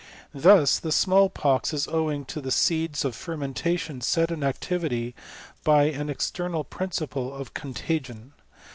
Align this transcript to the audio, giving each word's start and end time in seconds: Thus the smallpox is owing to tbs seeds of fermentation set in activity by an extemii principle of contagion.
Thus 0.33 0.79
the 0.79 0.91
smallpox 0.91 1.75
is 1.75 1.87
owing 1.87 2.25
to 2.25 2.41
tbs 2.41 2.53
seeds 2.53 3.05
of 3.05 3.15
fermentation 3.15 4.01
set 4.01 4.31
in 4.31 4.43
activity 4.43 5.13
by 5.63 5.83
an 5.83 6.07
extemii 6.07 6.67
principle 6.71 7.31
of 7.31 7.53
contagion. 7.53 8.33